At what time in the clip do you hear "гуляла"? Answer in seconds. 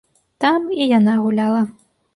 1.27-1.63